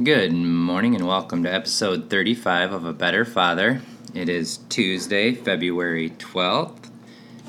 [0.00, 3.82] Good morning and welcome to episode 35 of A Better Father.
[4.14, 6.88] It is Tuesday, February 12th,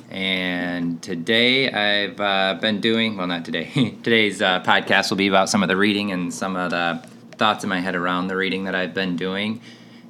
[0.10, 3.66] and today I've uh, been doing, well, not today,
[4.04, 7.08] today's uh, podcast will be about some of the reading and some of the
[7.38, 9.62] thoughts in my head around the reading that I've been doing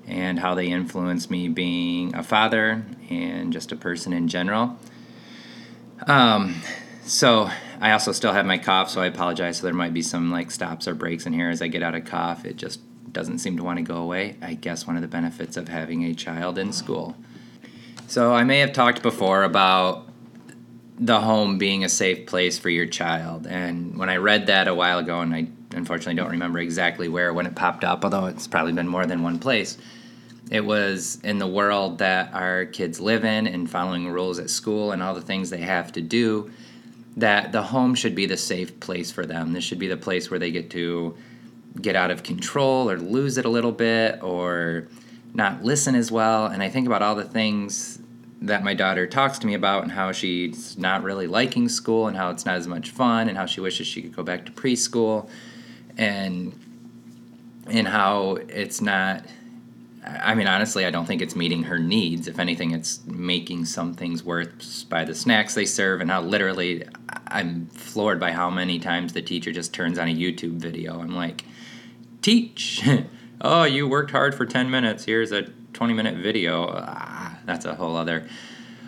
[0.08, 4.78] and how they influence me being a father and just a person in general.
[6.08, 6.62] Um,
[7.04, 7.52] so
[7.82, 9.58] I also still have my cough, so I apologize.
[9.58, 11.96] So there might be some like stops or breaks in here as I get out
[11.96, 12.46] of cough.
[12.46, 12.82] It just
[13.12, 14.36] doesn't seem to want to go away.
[14.42, 17.16] I guess one of the benefits of having a child in school.
[18.08, 20.08] So I may have talked before about
[21.00, 23.48] the home being a safe place for your child.
[23.48, 27.34] And when I read that a while ago, and I unfortunately don't remember exactly where
[27.34, 29.78] when it popped up, although it's probably been more than one place,
[30.52, 34.92] it was in the world that our kids live in and following rules at school
[34.92, 36.52] and all the things they have to do
[37.18, 39.54] that the home should be the safe place for them.
[39.54, 41.16] This should be the place where they get to
[41.82, 44.88] get out of control or lose it a little bit or
[45.34, 46.48] not listen as well.
[46.48, 48.00] And I think about all the things
[48.42, 52.16] that my daughter talks to me about and how she's not really liking school and
[52.16, 54.52] how it's not as much fun and how she wishes she could go back to
[54.52, 55.30] preschool
[55.98, 56.58] and
[57.68, 59.24] and how it's not
[60.06, 62.28] I mean, honestly, I don't think it's meeting her needs.
[62.28, 66.86] If anything, it's making some things worse by the snacks they serve, and how literally
[67.28, 71.00] I'm floored by how many times the teacher just turns on a YouTube video.
[71.00, 71.44] I'm like,
[72.22, 72.88] teach.
[73.42, 75.06] oh, you worked hard for 10 minutes.
[75.06, 76.74] Here's a 20 minute video.
[76.74, 78.28] Ah, that's a whole other,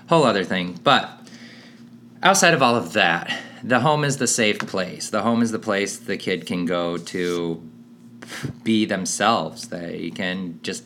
[0.08, 0.80] whole other thing.
[0.82, 1.09] But
[2.23, 5.09] outside of all of that, the home is the safe place.
[5.09, 7.62] The home is the place the kid can go to
[8.64, 9.67] be themselves.
[9.67, 10.84] They can just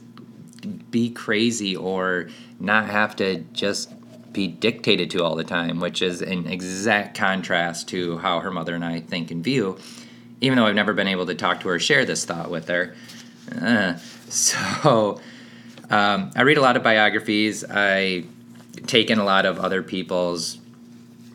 [0.66, 3.92] be crazy or not have to just
[4.34, 8.76] be dictated to all the time, which is an exact contrast to how her mother
[8.76, 9.78] and I think and view,
[10.42, 12.96] even though I've never been able to talk to her share this thought with her.
[13.62, 13.96] Uh,
[14.28, 15.22] so
[15.90, 17.64] um, I read a lot of biographies.
[17.64, 18.26] I
[18.88, 20.58] take in a lot of other people's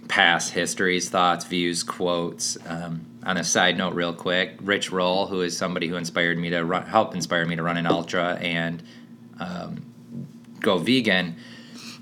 [0.09, 2.59] past histories, thoughts, views, quotes.
[2.67, 6.51] Um, on a side note, real quick, Rich Roll, who is somebody who inspired me
[6.51, 8.83] to run, help inspire me to run an ultra and
[9.41, 9.84] um,
[10.61, 11.37] go vegan,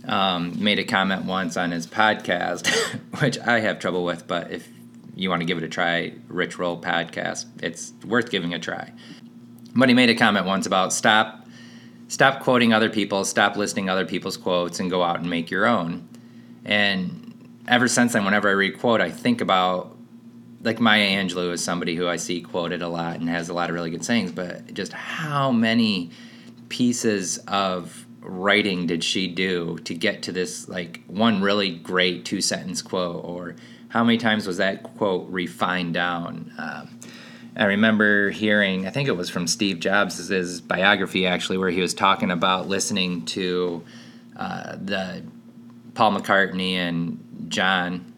[0.05, 2.69] um, made a comment once on his podcast,
[3.21, 4.69] which I have trouble with, but if
[5.15, 8.93] you want to give it a try, Rich Roll podcast, it's worth giving a try.
[9.75, 11.47] But he made a comment once about stop
[12.09, 15.67] stop quoting other people, stop listing other people's quotes, and go out and make your
[15.67, 16.09] own.
[16.65, 19.97] And ever since then, whenever I read quote, I think about
[20.63, 23.71] like Maya Angelou is somebody who I see quoted a lot and has a lot
[23.71, 26.11] of really good sayings, but just how many
[26.69, 32.41] pieces of writing did she do to get to this like one really great two
[32.41, 33.25] sentence quote?
[33.25, 33.57] Or
[33.89, 36.53] how many times was that quote refined down?
[36.59, 37.01] Um,
[37.57, 41.81] i remember hearing i think it was from steve jobs his biography actually where he
[41.81, 43.83] was talking about listening to
[44.37, 45.25] uh, the
[45.95, 47.19] paul mccartney and
[47.49, 48.13] john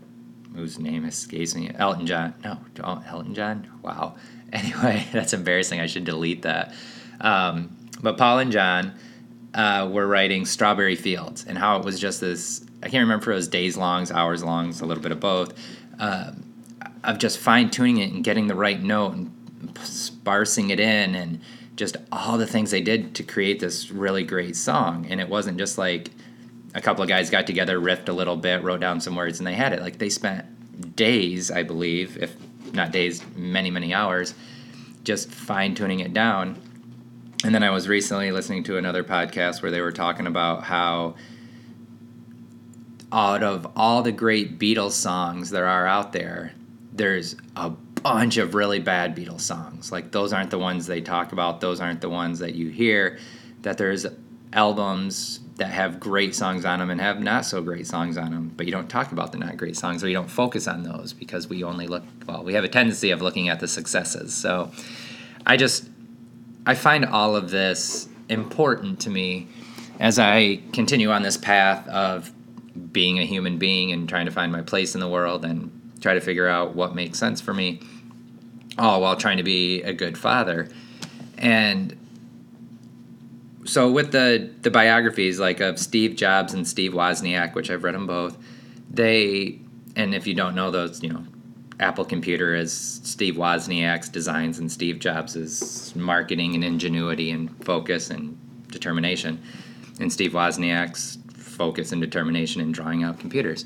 [0.55, 2.35] whose name escapes me elton john.
[2.45, 3.69] No elton john?
[3.83, 4.17] Wow.
[4.53, 5.79] Anyway that's embarrassing.
[5.79, 6.75] I should delete that.
[7.21, 8.95] Um, but Paul and John
[9.55, 12.65] uh, were writing Strawberry Fields and how it was just this.
[12.83, 15.55] I can't remember if it was days longs, hours longs, a little bit of both.
[15.99, 16.33] Uh,
[17.05, 21.41] of just fine tuning it and getting the right note and sparsing it in and
[21.77, 25.07] just all the things they did to create this really great song.
[25.09, 26.11] And it wasn't just like
[26.75, 29.47] a couple of guys got together, riffed a little bit, wrote down some words, and
[29.47, 29.81] they had it.
[29.81, 32.35] Like they spent days, I believe, if
[32.73, 34.35] not days, many, many hours,
[35.05, 36.59] just fine tuning it down
[37.45, 41.15] and then I was recently listening to another podcast where they were talking about how
[43.13, 46.53] out of all the great Beatles songs there are out there,
[46.93, 49.91] there's a bunch of really bad Beatles songs.
[49.91, 53.19] Like those aren't the ones they talk about, those aren't the ones that you hear.
[53.63, 54.07] That there's
[54.53, 58.53] albums that have great songs on them and have not so great songs on them,
[58.57, 61.13] but you don't talk about the not great songs or you don't focus on those
[61.13, 64.35] because we only look, well, we have a tendency of looking at the successes.
[64.35, 64.71] So
[65.47, 65.90] I just
[66.67, 69.49] I find all of this important to me
[69.99, 72.33] as I continue on this path of
[72.93, 75.71] being a human being and trying to find my place in the world and
[76.01, 77.81] try to figure out what makes sense for me,
[78.79, 80.69] all while trying to be a good father.
[81.37, 81.97] And
[83.65, 87.95] so with the the biographies like of Steve Jobs and Steve Wozniak, which I've read
[87.95, 88.37] them both,
[88.91, 89.61] they
[89.97, 91.25] and if you don't know those, you know,
[91.81, 98.39] Apple Computer as Steve Wozniak's designs and Steve Jobs' marketing and ingenuity and focus and
[98.69, 99.41] determination,
[99.99, 103.65] and Steve Wozniak's focus and determination in drawing out computers.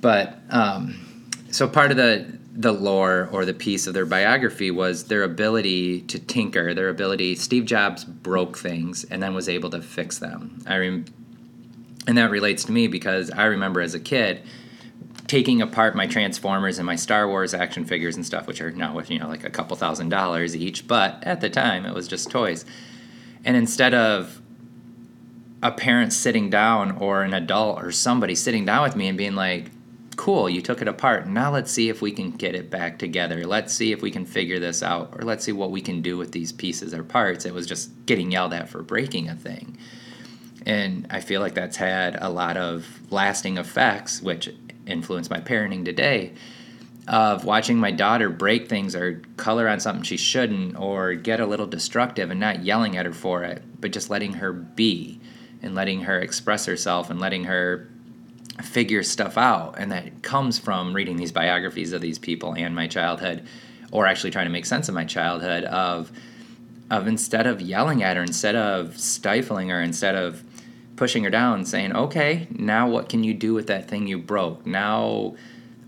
[0.00, 5.04] But um, so part of the the lore or the piece of their biography was
[5.04, 7.34] their ability to tinker, their ability.
[7.34, 10.62] Steve Jobs broke things and then was able to fix them.
[10.64, 11.04] I rem-
[12.06, 14.42] and that relates to me because I remember as a kid
[15.26, 18.94] taking apart my Transformers and my Star Wars action figures and stuff, which are now
[18.94, 22.08] worth, you know like a couple thousand dollars each, but at the time it was
[22.08, 22.64] just toys.
[23.44, 24.40] And instead of
[25.62, 29.34] a parent sitting down or an adult or somebody sitting down with me and being
[29.34, 29.70] like,
[30.16, 31.26] cool, you took it apart.
[31.26, 33.46] Now let's see if we can get it back together.
[33.46, 36.16] Let's see if we can figure this out, or let's see what we can do
[36.16, 37.44] with these pieces or parts.
[37.44, 39.76] It was just getting yelled at for breaking a thing.
[40.66, 44.50] And I feel like that's had a lot of lasting effects, which
[44.86, 46.32] influenced my parenting today,
[47.06, 51.46] of watching my daughter break things or color on something she shouldn't, or get a
[51.46, 55.20] little destructive and not yelling at her for it, but just letting her be
[55.62, 57.88] and letting her express herself and letting her
[58.62, 59.74] figure stuff out.
[59.78, 63.46] And that comes from reading these biographies of these people and my childhood
[63.90, 66.12] or actually trying to make sense of my childhood of
[66.90, 70.43] of instead of yelling at her instead of stifling her instead of
[70.96, 74.66] pushing her down saying okay now what can you do with that thing you broke?
[74.66, 75.34] Now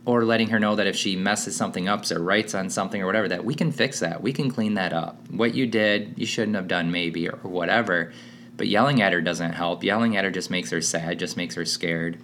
[0.04, 3.06] or letting her know that if she messes something up or writes on something or
[3.06, 4.22] whatever that we can fix that.
[4.22, 5.18] We can clean that up.
[5.30, 8.12] What you did you shouldn't have done maybe or whatever.
[8.56, 9.82] But yelling at her doesn't help.
[9.82, 12.18] Yelling at her just makes her sad just makes her scared.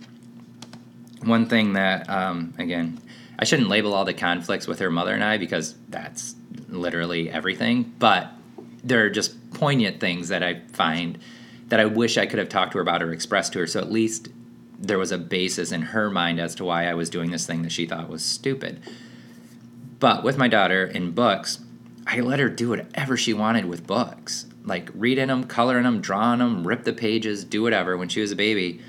[1.24, 3.00] One thing that um, again
[3.38, 6.34] i shouldn't label all the conflicts with her mother and i because that's
[6.68, 8.30] literally everything but
[8.84, 11.18] there are just poignant things that i find
[11.72, 13.66] that i wish i could have talked to her about or expressed to her.
[13.66, 14.28] So at least
[14.78, 17.62] there was a basis in her mind as to why i was doing this thing
[17.62, 18.78] that she thought was stupid.
[19.98, 21.60] But with my daughter in books
[22.06, 24.44] i let her do whatever she wanted with books.
[24.64, 28.32] Like reading them coloring them drawing them rip the pages do whatever when she was
[28.32, 28.82] a baby.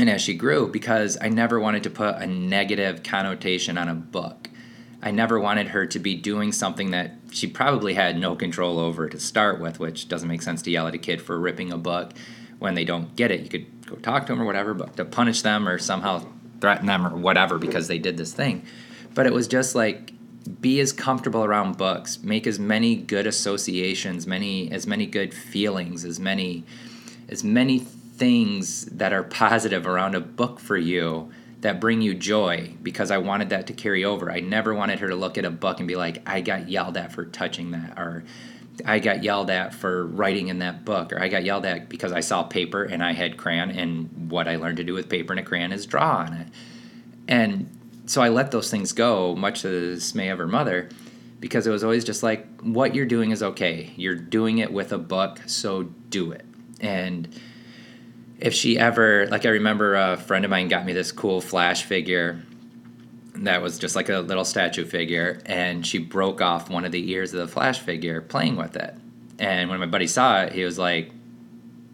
[0.00, 3.94] And as she grew because I never wanted to put a negative connotation on a
[3.94, 4.41] book.
[5.02, 9.08] I never wanted her to be doing something that she probably had no control over
[9.08, 11.78] to start with, which doesn't make sense to yell at a kid for ripping a
[11.78, 12.12] book
[12.60, 13.40] when they don't get it.
[13.40, 16.24] You could go talk to them or whatever, but to punish them or somehow
[16.60, 18.64] threaten them or whatever because they did this thing.
[19.12, 20.12] But it was just like
[20.60, 26.04] be as comfortable around books, make as many good associations, many as many good feelings,
[26.04, 26.64] as many
[27.28, 32.74] as many things that are positive around a book for you that bring you joy
[32.82, 34.30] because I wanted that to carry over.
[34.30, 36.96] I never wanted her to look at a book and be like, I got yelled
[36.96, 38.24] at for touching that, or
[38.84, 42.12] I got yelled at for writing in that book, or I got yelled at because
[42.12, 45.32] I saw paper and I had crayon, and what I learned to do with paper
[45.32, 46.48] and a crayon is draw on it.
[47.28, 47.70] And
[48.06, 50.88] so I let those things go, much to the dismay of her mother,
[51.38, 53.92] because it was always just like, what you're doing is okay.
[53.96, 56.44] You're doing it with a book, so do it.
[56.80, 57.28] And
[58.42, 61.84] if she ever like I remember a friend of mine got me this cool flash
[61.84, 62.42] figure
[63.36, 67.10] that was just like a little statue figure and she broke off one of the
[67.12, 68.94] ears of the flash figure playing with it.
[69.38, 71.12] And when my buddy saw it, he was like,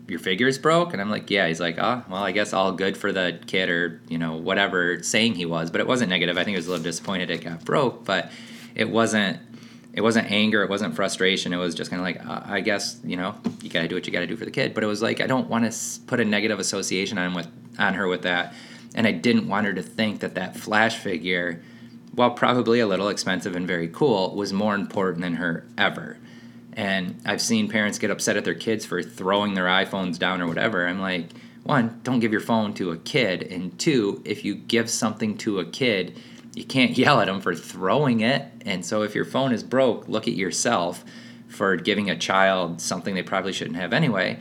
[0.09, 0.95] Your figure's broke?
[0.95, 1.47] And I'm like, Yeah.
[1.47, 5.03] He's like, Oh, well, I guess all good for the kid or, you know, whatever
[5.03, 5.71] saying he was.
[5.71, 6.39] But it wasn't negative.
[6.39, 8.33] I think he was a little disappointed it got broke, but
[8.75, 9.39] it wasn't
[9.93, 11.53] it wasn't anger, it wasn't frustration.
[11.53, 13.95] It was just kind of like, uh, I guess you know, you got to do
[13.95, 14.75] what you got to do for the kid.
[14.75, 17.49] But it was like I don't want to put a negative association on with
[17.79, 18.55] on her with that,
[18.95, 21.63] and I didn't want her to think that that flash figure,
[22.13, 26.19] while probably a little expensive and very cool, was more important than her ever.
[26.75, 30.47] And I've seen parents get upset at their kids for throwing their iPhones down or
[30.47, 30.87] whatever.
[30.87, 31.27] I'm like,
[31.65, 35.59] one, don't give your phone to a kid, and two, if you give something to
[35.59, 36.17] a kid
[36.59, 38.45] you can't yell at them for throwing it.
[38.67, 41.05] And so if your phone is broke, look at yourself
[41.49, 44.41] for giving a child something they probably shouldn't have anyway.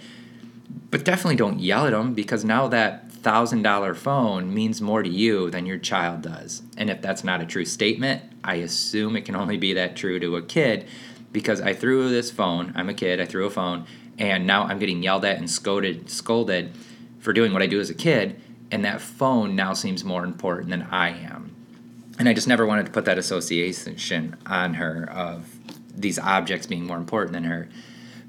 [0.89, 5.49] But definitely don't yell at them because now that $1,000 phone means more to you
[5.49, 6.63] than your child does.
[6.77, 10.19] And if that's not a true statement, I assume it can only be that true
[10.19, 10.87] to a kid
[11.31, 13.85] because I threw this phone, I'm a kid, I threw a phone,
[14.17, 16.73] and now I'm getting yelled at and scolded, scolded
[17.19, 20.69] for doing what I do as a kid, and that phone now seems more important
[20.69, 21.56] than I am
[22.19, 25.47] and I just never wanted to put that association on her of
[25.93, 27.69] these objects being more important than her.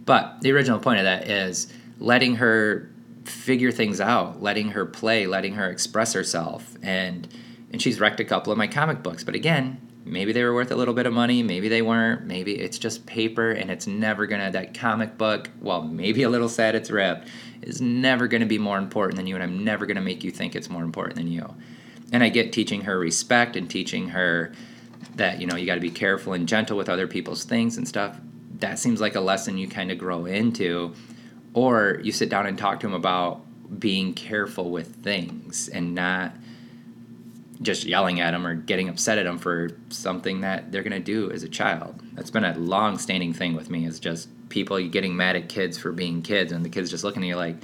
[0.04, 2.90] But the original point of that is letting her
[3.24, 7.28] figure things out, letting her play, letting her express herself, and
[7.70, 9.24] and she's wrecked a couple of my comic books.
[9.24, 12.54] But again, maybe they were worth a little bit of money, maybe they weren't, maybe
[12.54, 15.50] it's just paper, and it's never gonna that comic book.
[15.60, 17.28] Well, maybe a little sad it's ripped,
[17.60, 20.56] is never gonna be more important than you, and I'm never gonna make you think
[20.56, 21.54] it's more important than you
[22.12, 24.52] and I get teaching her respect and teaching her
[25.16, 27.86] that you know you got to be careful and gentle with other people's things and
[27.86, 28.18] stuff.
[28.60, 30.94] That seems like a lesson you kind of grow into,
[31.54, 33.42] or you sit down and talk to them about
[33.78, 36.32] being careful with things and not
[37.60, 41.00] just yelling at them or getting upset at them for something that they're going to
[41.00, 42.00] do as a child.
[42.14, 45.76] That's been a long standing thing with me is just people getting mad at kids
[45.76, 47.56] for being kids and the kids just looking at you like,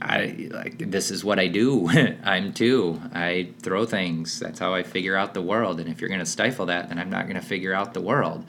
[0.00, 1.88] I like this is what I do.
[2.24, 3.00] I'm too.
[3.12, 4.38] I throw things.
[4.38, 5.80] That's how I figure out the world.
[5.80, 8.00] And if you're going to stifle that, then I'm not going to figure out the
[8.00, 8.44] world.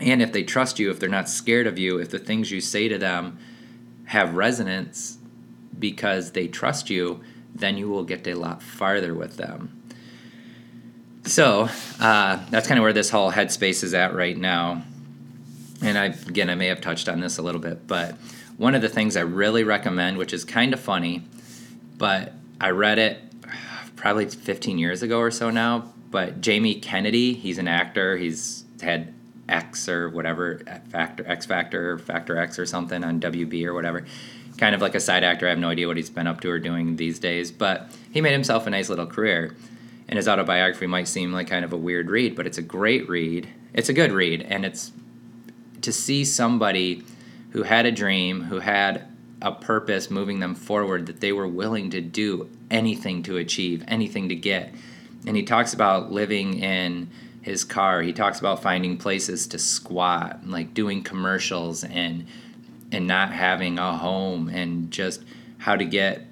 [0.00, 2.60] And if they trust you, if they're not scared of you, if the things you
[2.60, 3.38] say to them
[4.06, 5.18] have resonance
[5.78, 7.20] because they trust you,
[7.54, 9.74] then you will get a lot farther with them.
[11.24, 11.68] So
[12.00, 14.82] uh, that's kind of where this whole headspace is at right now.
[15.82, 18.16] And I again, I may have touched on this a little bit, but
[18.58, 21.22] one of the things I really recommend, which is kind of funny,
[21.96, 23.18] but I read it
[23.96, 25.92] probably 15 years ago or so now.
[26.10, 28.16] But Jamie Kennedy, he's an actor.
[28.16, 29.14] He's had
[29.48, 30.60] X or whatever
[30.90, 34.04] Factor X Factor Factor X or something on WB or whatever.
[34.56, 35.46] Kind of like a side actor.
[35.46, 38.20] I have no idea what he's been up to or doing these days, but he
[38.20, 39.54] made himself a nice little career.
[40.08, 43.08] And his autobiography might seem like kind of a weird read, but it's a great
[43.08, 43.48] read.
[43.74, 44.90] It's a good read, and it's
[45.82, 47.04] to see somebody
[47.50, 49.06] who had a dream, who had
[49.40, 54.28] a purpose moving them forward that they were willing to do anything to achieve, anything
[54.28, 54.74] to get.
[55.26, 57.10] And he talks about living in
[57.42, 58.02] his car.
[58.02, 62.26] He talks about finding places to squat, like doing commercials and
[62.90, 65.22] and not having a home and just
[65.58, 66.24] how to get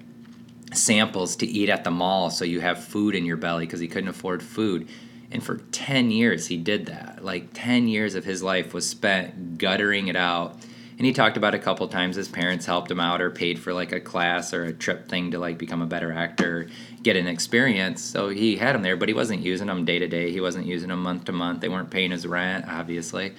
[0.73, 3.87] samples to eat at the mall so you have food in your belly because he
[3.87, 4.87] couldn't afford food.
[5.31, 7.23] And for 10 years he did that.
[7.23, 10.57] Like 10 years of his life was spent guttering it out
[10.97, 13.71] and he talked about a couple times his parents helped him out or paid for
[13.71, 16.67] like a class or a trip thing to like become a better actor
[17.03, 18.01] get an experience.
[18.01, 20.31] So he had them there but he wasn't using them day to day.
[20.31, 21.61] He wasn't using them month to month.
[21.61, 23.35] They weren't paying his rent obviously.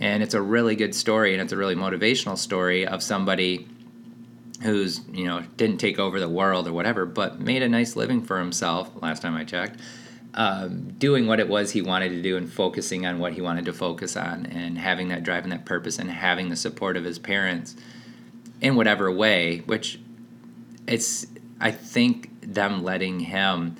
[0.00, 3.68] And it's a really good story and it's a really motivational story of somebody
[4.62, 8.22] who's you know didn't take over the world or whatever but made a nice living
[8.22, 9.80] for himself last time i checked
[10.34, 13.64] um, doing what it was he wanted to do and focusing on what he wanted
[13.64, 17.04] to focus on and having that drive and that purpose and having the support of
[17.04, 17.74] his parents
[18.60, 19.98] in whatever way which
[20.86, 21.26] it's
[21.60, 23.76] i think them letting him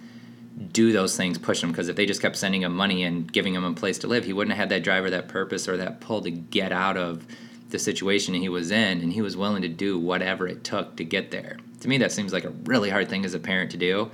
[0.73, 1.71] do those things push him.
[1.71, 4.25] Because if they just kept sending him money and giving him a place to live
[4.25, 6.97] he wouldn't have had that drive or that purpose or that pull to get out
[6.97, 7.27] of
[7.71, 9.01] the situation he was in.
[9.01, 11.57] And he was willing to do whatever it took to get there.
[11.81, 14.11] To me that seems like a really hard thing as a parent to do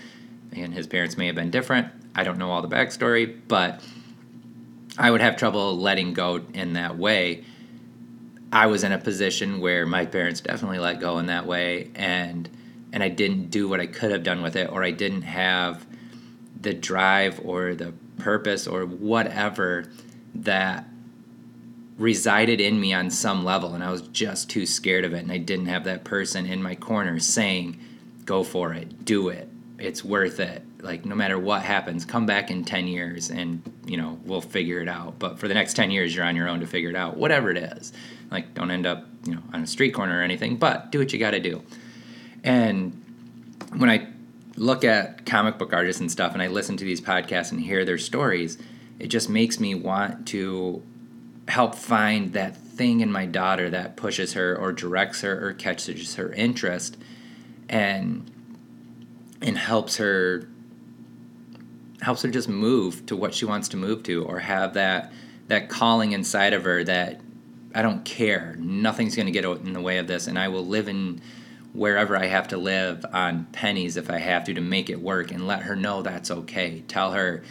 [0.62, 3.82] and his parents may have been different I don't know all the backstory, but
[4.96, 7.44] I would have trouble letting go in that way.
[8.50, 12.48] I was in a position where my parents definitely let go in that way, and
[12.90, 15.86] and I didn't do what I could have done with it, or I didn't have
[16.58, 19.90] the drive or the purpose or whatever
[20.34, 20.88] that
[21.98, 25.32] resided in me on some level, and I was just too scared of it, and
[25.32, 27.78] I didn't have that person in my corner saying,
[28.24, 32.50] "Go for it, do it, it's worth it." like no matter what happens come back
[32.50, 35.18] in 10 years and you know we'll figure it out.
[35.18, 37.50] But for the next 10 years you're on your own to figure it out whatever
[37.50, 37.92] it is.
[38.30, 41.12] Like don't end up you know on a street corner or anything but do what
[41.12, 41.62] you got to do.
[42.44, 43.02] And
[43.74, 44.06] when i
[44.58, 47.84] look at comic book artists and stuff and i listen to these podcasts and hear
[47.84, 48.56] their stories
[48.98, 50.82] it just makes me want to
[51.48, 56.16] help find that thing in my daughter that pushes her or directs her or catches
[56.16, 56.96] her interest.
[57.68, 58.30] And
[59.40, 60.48] and helps her
[62.02, 65.12] helps her just move to what she wants to move to or have that
[65.48, 67.20] that calling inside of her that
[67.74, 68.56] I don't care.
[68.58, 71.20] Nothing's going to get in the way of this and I will live in
[71.72, 75.30] wherever I have to live on pennies if I have to to make it work
[75.30, 76.82] and let her know that's okay.
[76.88, 77.42] Tell her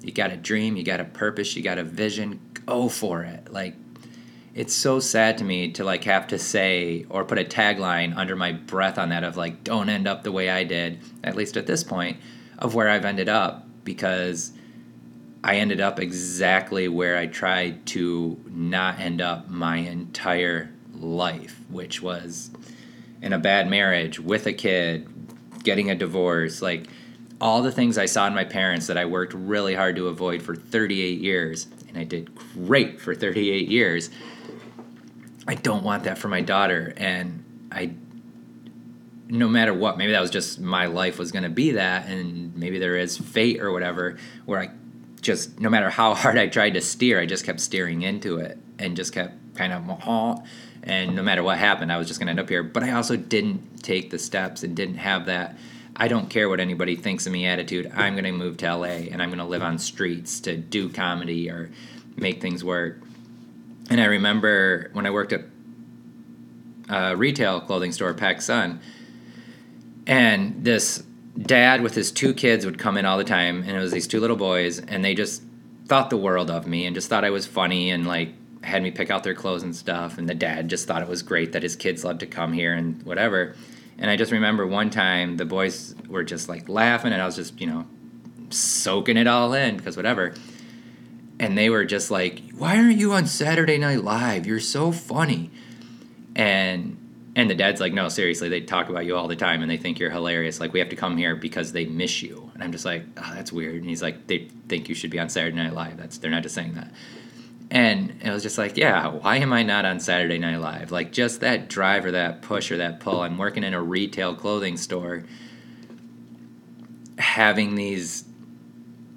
[0.00, 3.52] you got a dream, you got a purpose, you got a vision, go for it.
[3.52, 3.74] Like
[4.56, 8.34] it's so sad to me to like have to say or put a tagline under
[8.34, 11.58] my breath on that of like don't end up the way I did at least
[11.58, 12.16] at this point
[12.58, 14.52] of where I've ended up because
[15.44, 22.02] I ended up exactly where I tried to not end up my entire life, which
[22.02, 22.50] was
[23.22, 25.06] in a bad marriage with a kid,
[25.62, 26.88] getting a divorce, like
[27.40, 30.42] all the things I saw in my parents that I worked really hard to avoid
[30.42, 34.10] for 38 years, and I did great for 38 years.
[35.48, 37.92] I don't want that for my daughter, and I
[39.28, 42.56] no matter what, maybe that was just my life was going to be that, and
[42.56, 44.70] maybe there is fate or whatever, where I
[45.20, 48.58] just, no matter how hard I tried to steer, I just kept steering into it
[48.78, 50.44] and just kept kind of,
[50.82, 52.62] and no matter what happened, I was just going to end up here.
[52.62, 55.56] But I also didn't take the steps and didn't have that.
[55.96, 57.90] I don't care what anybody thinks of me attitude.
[57.94, 60.90] I'm going to move to LA and I'm going to live on streets to do
[60.90, 61.70] comedy or
[62.16, 63.00] make things work.
[63.88, 65.44] And I remember when I worked at
[66.88, 68.80] a retail clothing store, PacSun,
[70.06, 71.02] and this
[71.38, 74.06] dad with his two kids would come in all the time, and it was these
[74.06, 75.42] two little boys, and they just
[75.86, 78.30] thought the world of me and just thought I was funny and like
[78.64, 80.18] had me pick out their clothes and stuff.
[80.18, 82.74] And the dad just thought it was great that his kids loved to come here
[82.74, 83.54] and whatever.
[83.98, 87.36] And I just remember one time the boys were just like laughing, and I was
[87.36, 87.86] just, you know,
[88.50, 90.34] soaking it all in because whatever.
[91.38, 94.46] And they were just like, "Why aren't you on Saturday Night Live?
[94.46, 95.50] You're so funny."
[96.34, 96.96] And
[97.34, 99.76] and the dad's like, "No, seriously, they talk about you all the time, and they
[99.76, 100.60] think you're hilarious.
[100.60, 103.32] Like we have to come here because they miss you." And I'm just like, "Oh,
[103.34, 105.98] that's weird." And he's like, "They think you should be on Saturday Night Live.
[105.98, 106.90] That's they're not just saying that."
[107.70, 110.92] And it was just like, yeah, why am I not on Saturday Night Live?
[110.92, 113.20] Like just that drive or that push or that pull.
[113.20, 115.24] I'm working in a retail clothing store
[117.18, 118.24] having these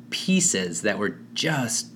[0.10, 1.92] pieces that were just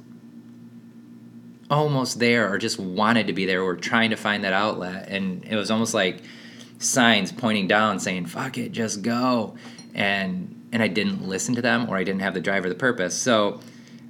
[1.74, 3.62] almost there or just wanted to be there.
[3.62, 5.10] Or trying to find that outlet.
[5.10, 6.22] And it was almost like
[6.80, 9.56] signs pointing down saying fuck it just go.
[9.94, 12.75] And and I didn't listen to them or I didn't have the drive or the
[12.75, 13.15] purpose.
[13.15, 13.60] So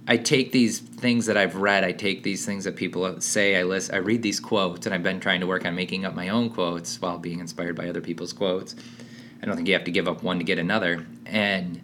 [0.08, 1.84] I take these things that I've read.
[1.84, 3.58] I take these things that people say.
[3.58, 6.16] I list I read these quotes and I've been trying to work on making up
[6.16, 8.76] my own quotes while being inspired by other people's quotes.
[9.42, 11.06] I don't think you have to give up one to get another.
[11.26, 11.82] And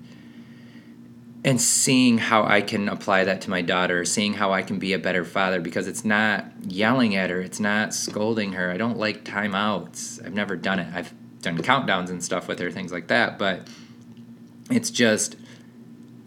[1.43, 4.93] and seeing how I can apply that to my daughter, seeing how I can be
[4.93, 8.72] a better father because it's not yelling at her, it's not scolding her.
[8.72, 10.25] I don't like timeouts.
[10.25, 10.93] I've never done it.
[10.93, 13.67] I've done countdowns and stuff with her, things like that, but
[14.69, 15.38] it's just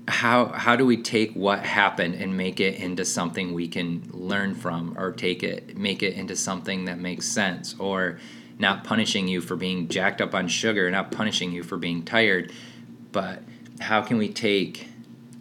[0.09, 4.55] how how do we take what happened and make it into something we can learn
[4.55, 8.19] from or take it make it into something that makes sense or
[8.59, 12.53] not punishing you for being jacked up on sugar, not punishing you for being tired,
[13.11, 13.43] but
[13.81, 14.89] how can we take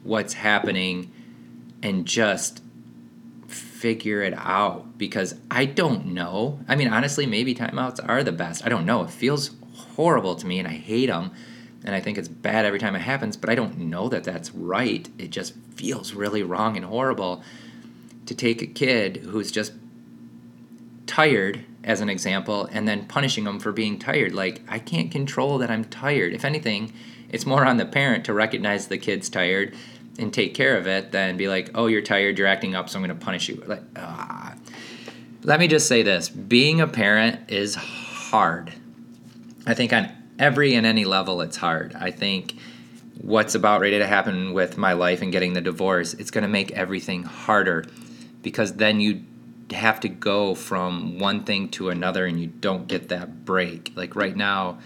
[0.04, 1.12] what's happening
[1.84, 2.62] and just
[3.48, 6.60] figure it out because I don't know.
[6.68, 8.66] I mean, honestly, maybe timeouts are the best.
[8.66, 9.04] I don't know.
[9.04, 11.32] It feels horrible to me and I hate them.
[11.84, 14.54] And I think it's bad every time it happens, but I don't know that that's
[14.54, 15.10] right.
[15.18, 17.44] It just feels really wrong and horrible
[18.28, 19.74] to take a kid who's just
[21.08, 24.34] tired, as an example, and then punishing them for being tired.
[24.34, 26.34] Like, I can't control that I'm tired.
[26.34, 26.94] If anything,
[27.32, 29.74] it's more on the parent to recognize the kid's tired
[30.20, 33.00] and take care of it than be like, oh, you're tired, you're acting up, so
[33.00, 33.64] I'm going to punish you.
[33.66, 34.56] Like, ah.
[35.44, 38.74] Let me just say this being a parent is hard.
[39.66, 41.96] I think on every and any level, it's hard.
[41.96, 42.56] I think
[43.22, 46.50] what's about ready to happen with my life and getting the divorce, it's going to
[46.50, 47.86] make everything harder
[48.42, 49.24] because then you
[49.72, 53.92] have to go from one thing to another and you don't get that break.
[53.96, 54.80] Like right now,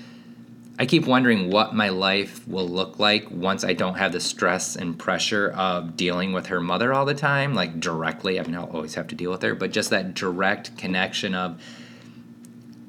[0.77, 4.75] I keep wondering what my life will look like once I don't have the stress
[4.75, 8.39] and pressure of dealing with her mother all the time, like directly.
[8.39, 11.61] I mean, I'll always have to deal with her, but just that direct connection of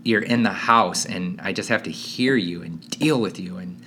[0.02, 3.56] you're in the house and I just have to hear you and deal with you
[3.58, 3.80] and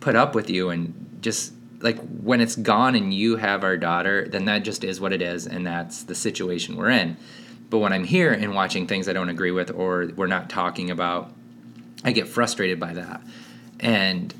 [0.00, 4.28] put up with you and just like when it's gone and you have our daughter,
[4.28, 7.16] then that just is what it is and that's the situation we're in.
[7.70, 10.90] But when I'm here and watching things I don't agree with or we're not talking
[10.90, 11.32] about,
[12.04, 13.22] I get frustrated by that
[13.80, 14.34] and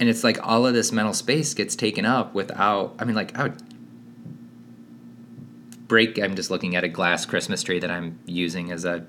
[0.00, 3.36] and it's like all of this mental space gets taken up without i mean like
[3.38, 3.62] i would
[5.88, 9.04] break i'm just looking at a glass christmas tree that i'm using as a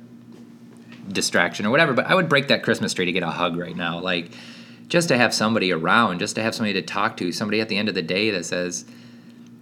[1.10, 3.76] distraction or whatever but i would break that christmas tree to get a hug right
[3.76, 4.00] now.
[4.00, 4.32] Like
[4.88, 7.78] just to have somebody around just to have somebody to talk to somebody at the
[7.78, 8.86] end of the day that says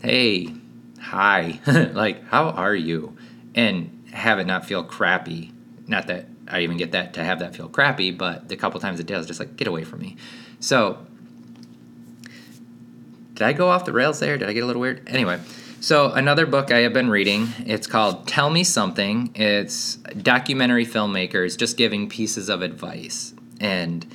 [0.01, 0.53] hey
[0.99, 1.59] hi.
[1.93, 3.15] Like how are you?
[3.55, 5.51] And have it not feel crappy.
[5.87, 8.99] Not that I even get that to have that feel crappy, but the couple times
[8.99, 10.17] it does, just like get away from me.
[10.59, 10.99] So,
[13.33, 14.37] did I go off the rails there?
[14.37, 15.07] Did I get a little weird?
[15.07, 15.39] Anyway,
[15.79, 17.47] so another book I have been reading.
[17.65, 19.31] It's called Tell Me Something.
[19.33, 24.05] It's documentary filmmakers just giving pieces of advice, and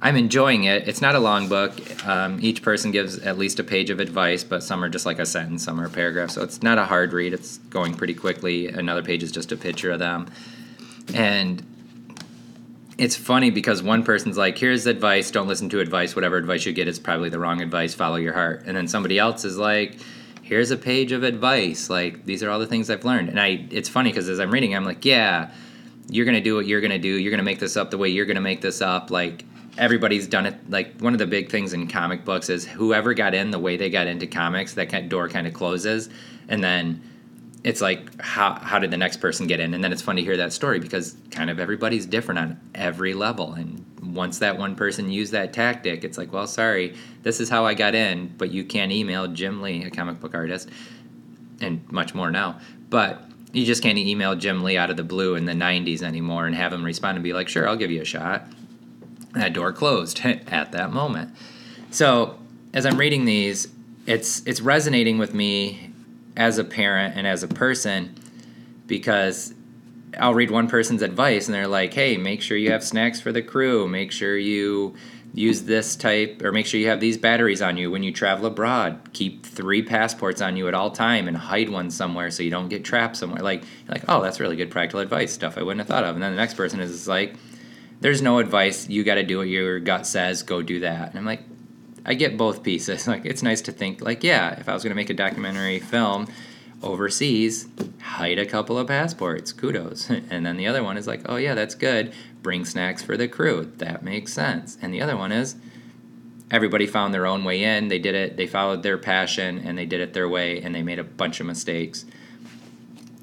[0.00, 0.88] I'm enjoying it.
[0.88, 1.72] It's not a long book.
[2.04, 5.20] Um, each person gives at least a page of advice, but some are just like
[5.20, 6.30] a sentence, some are a paragraph.
[6.30, 7.32] So it's not a hard read.
[7.32, 8.66] It's going pretty quickly.
[8.66, 10.26] Another page is just a picture of them,
[11.14, 11.64] and
[12.98, 16.14] it's funny because one person's like, here's advice, don't listen to advice.
[16.14, 17.94] Whatever advice you get is probably the wrong advice.
[17.94, 18.64] Follow your heart.
[18.66, 19.98] And then somebody else is like,
[20.42, 21.88] here's a page of advice.
[21.88, 23.30] Like, these are all the things I've learned.
[23.30, 25.52] And I, it's funny because as I'm reading, I'm like, yeah,
[26.08, 27.18] you're going to do what you're going to do.
[27.18, 29.10] You're going to make this up the way you're going to make this up.
[29.10, 29.46] Like,
[29.78, 30.70] everybody's done it.
[30.70, 33.78] Like, one of the big things in comic books is whoever got in the way
[33.78, 36.10] they got into comics, that door kind of closes.
[36.48, 37.02] And then
[37.64, 39.74] it's like how how did the next person get in?
[39.74, 43.14] And then it's fun to hear that story because kind of everybody's different on every
[43.14, 43.52] level.
[43.52, 47.64] And once that one person used that tactic it's like well sorry this is how
[47.64, 50.68] i got in but you can't email jim lee a comic book artist
[51.60, 52.58] and much more now.
[52.90, 53.22] But
[53.52, 56.56] you just can't email jim lee out of the blue in the 90s anymore and
[56.56, 58.46] have him respond and be like sure i'll give you a shot.
[59.34, 61.34] That door closed at that moment.
[61.90, 62.38] So
[62.74, 63.68] as I'm reading these,
[64.06, 65.91] it's it's resonating with me
[66.36, 68.14] as a parent and as a person
[68.86, 69.54] because
[70.18, 73.32] I'll read one person's advice and they're like, "Hey, make sure you have snacks for
[73.32, 73.88] the crew.
[73.88, 74.94] Make sure you
[75.34, 78.44] use this type or make sure you have these batteries on you when you travel
[78.44, 79.00] abroad.
[79.14, 82.68] Keep 3 passports on you at all time and hide one somewhere so you don't
[82.68, 85.88] get trapped somewhere." Like like, "Oh, that's really good practical advice, stuff I wouldn't have
[85.88, 87.34] thought of." And then the next person is like,
[88.00, 88.88] "There's no advice.
[88.88, 90.42] You got to do what your gut says.
[90.42, 91.42] Go do that." And I'm like,
[92.04, 93.06] I get both pieces.
[93.12, 95.78] Like it's nice to think like, yeah, if I was going to make a documentary
[95.78, 96.26] film
[96.82, 97.68] overseas,
[98.00, 99.52] hide a couple of passports.
[99.52, 100.10] Kudos.
[100.30, 102.12] And then the other one is like, oh yeah, that's good.
[102.42, 103.70] Bring snacks for the crew.
[103.76, 104.78] That makes sense.
[104.80, 105.56] And the other one is
[106.50, 107.88] everybody found their own way in.
[107.88, 108.36] They did it.
[108.36, 111.40] They followed their passion and they did it their way and they made a bunch
[111.40, 112.06] of mistakes.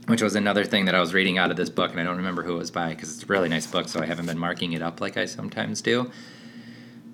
[0.06, 2.18] Which was another thing that I was reading out of this book, and I don't
[2.18, 4.40] remember who it was by because it's a really nice book, so I haven't been
[4.40, 6.10] marking it up like I sometimes do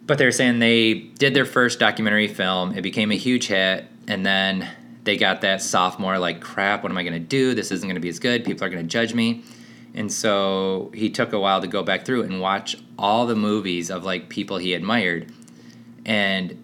[0.06, 2.78] but they're saying they did their first documentary film.
[2.78, 4.70] It became a huge hit, and then
[5.04, 6.84] they got that sophomore like, crap.
[6.84, 7.54] What am I to do?
[7.54, 8.44] This isn't to be as good.
[8.44, 9.44] People are to judge me.
[9.94, 13.90] And so he took a while to go back through and watch all the movies
[13.90, 15.32] of like people he admired.
[16.06, 16.62] And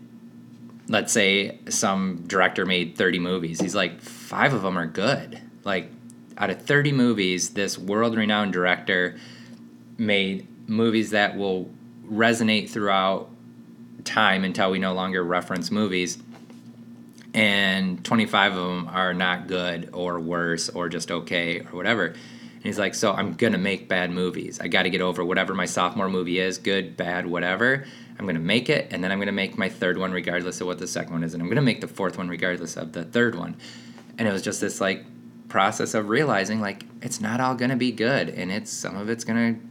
[0.87, 3.61] let's say some director made 30 movies.
[3.61, 5.39] He's like, five of them are good.
[5.63, 5.89] Like,
[6.37, 9.17] out of 30 movies, this world renowned director
[9.97, 11.69] made movies that will
[12.11, 13.29] resonate throughout
[14.03, 16.17] time until we no longer reference movies.
[17.33, 22.07] And 25 of them are not good or worse or just okay or whatever.
[22.07, 24.59] And he's like, So I'm going to make bad movies.
[24.59, 27.85] I got to get over whatever my sophomore movie is good, bad, whatever.
[28.19, 28.89] I'm going to make it.
[28.91, 31.23] And then I'm going to make my third one regardless of what the second one
[31.23, 31.33] is.
[31.33, 33.55] And I'm going to make the fourth one regardless of the third one.
[34.17, 35.05] And it was just this like
[35.47, 38.29] process of realizing like it's not all going to be good.
[38.29, 39.61] And it's some of it's going to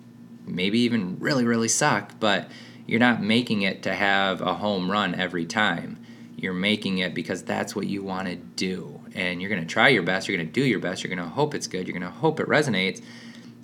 [0.51, 2.19] maybe even really, really suck.
[2.19, 2.51] But
[2.90, 5.96] you're not making it to have a home run every time.
[6.37, 9.00] You're making it because that's what you want to do.
[9.14, 10.26] And you're going to try your best.
[10.26, 11.05] You're going to do your best.
[11.05, 11.87] You're going to hope it's good.
[11.87, 13.00] You're going to hope it resonates.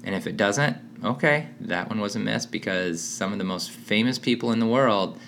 [0.04, 3.72] And if it doesn't, okay, that one was a miss because some of the most
[3.72, 5.18] famous people in the world,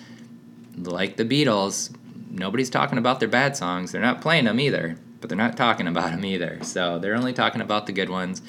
[0.77, 1.93] like the Beatles,
[2.31, 3.91] nobody's talking about their bad songs.
[3.91, 6.63] They're not playing them either, but they're not talking about them either.
[6.63, 8.41] So they're only talking about the good ones.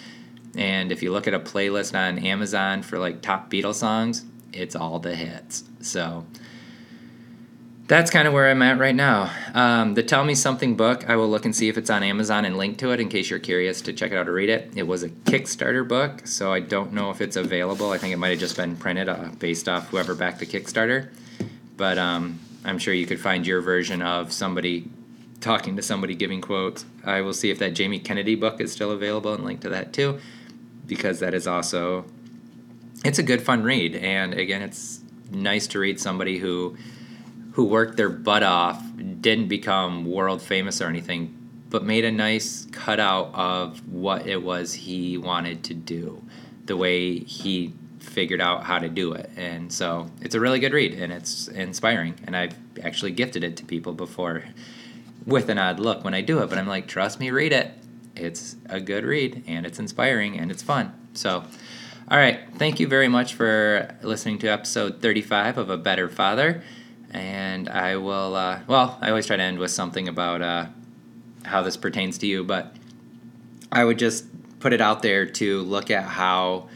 [0.56, 4.74] And if you look at a playlist on Amazon for like top Beatles songs, it's
[4.76, 5.64] all the hits.
[5.80, 6.24] So
[7.90, 9.32] that's kind of where I'm at right now.
[9.52, 12.44] Um, the Tell Me Something book, I will look and see if it's on Amazon
[12.44, 14.70] and link to it in case you're curious to check it out or read it.
[14.76, 17.90] It was a Kickstarter book, so I don't know if it's available.
[17.90, 21.10] I think it might have just been printed uh, based off whoever backed the Kickstarter.
[21.76, 24.88] But um, I'm sure you could find your version of somebody
[25.40, 26.84] talking to somebody giving quotes.
[27.04, 29.92] I will see if that Jamie Kennedy book is still available and link to that
[29.92, 30.20] too,
[30.86, 32.04] because that is also
[33.04, 36.76] it's a good fun read and again it's nice to read somebody who
[37.52, 38.82] who worked their butt off
[39.20, 41.36] didn't become world famous or anything
[41.68, 46.22] but made a nice cutout of what it was he wanted to do
[46.66, 49.30] the way he figured out how to do it.
[49.36, 53.56] And so it's a really good read and it's inspiring and i've actually gifted it
[53.58, 54.44] to people before
[55.26, 57.72] with an odd look when i do it but i'm like trust me read it.
[58.16, 60.92] It's a good read and it's inspiring and it's fun.
[61.14, 61.44] So
[62.10, 62.40] all right.
[62.56, 66.64] Thank you very much for listening to episode 35 of A Better Father.
[67.12, 70.66] And I will, uh, well, I always try to end with something about uh,
[71.44, 72.74] how this pertains to you, but
[73.70, 74.24] I would just
[74.58, 76.68] put it out there to look at how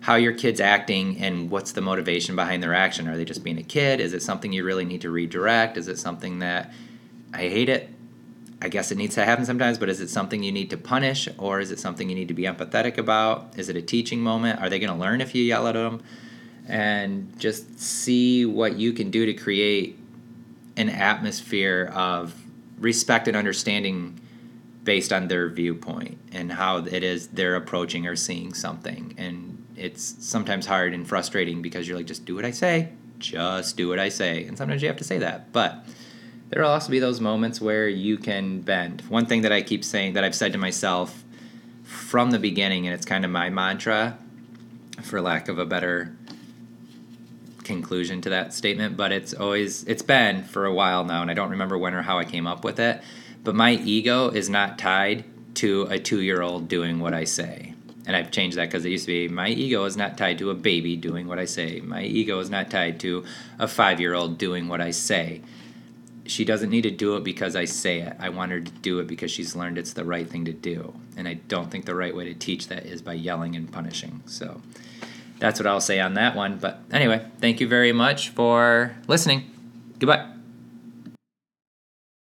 [0.00, 3.08] how your kid's acting and what's the motivation behind their action.
[3.08, 4.00] Are they just being a kid?
[4.00, 5.76] Is it something you really need to redirect?
[5.76, 6.72] Is it something that
[7.32, 7.87] I hate it?
[8.60, 11.28] I guess it needs to happen sometimes, but is it something you need to punish
[11.38, 13.52] or is it something you need to be empathetic about?
[13.56, 14.60] Is it a teaching moment?
[14.60, 16.02] Are they going to learn if you yell at them?
[16.66, 19.98] And just see what you can do to create
[20.76, 22.34] an atmosphere of
[22.78, 24.20] respect and understanding
[24.84, 29.14] based on their viewpoint and how it is they're approaching or seeing something.
[29.18, 33.76] And it's sometimes hard and frustrating because you're like, just do what I say, just
[33.76, 34.44] do what I say.
[34.44, 35.52] And sometimes you have to say that.
[35.52, 35.84] But
[36.50, 39.02] there will also be those moments where you can bend.
[39.08, 41.24] One thing that I keep saying that I've said to myself
[41.84, 44.18] from the beginning, and it's kind of my mantra,
[45.02, 46.16] for lack of a better
[47.64, 51.34] conclusion to that statement, but it's always it's been for a while now, and I
[51.34, 53.02] don't remember when or how I came up with it.
[53.44, 55.24] But my ego is not tied
[55.56, 57.74] to a two year old doing what I say.
[58.06, 60.50] And I've changed that because it used to be my ego is not tied to
[60.50, 61.80] a baby doing what I say.
[61.80, 63.24] My ego is not tied to
[63.58, 65.42] a five year old doing what I say
[66.28, 68.16] she doesn't need to do it because I say it.
[68.18, 70.94] I want her to do it because she's learned it's the right thing to do.
[71.16, 74.22] And I don't think the right way to teach that is by yelling and punishing.
[74.26, 74.60] So
[75.38, 76.58] that's what I'll say on that one.
[76.58, 79.50] But anyway, thank you very much for listening.
[79.98, 80.37] Goodbye.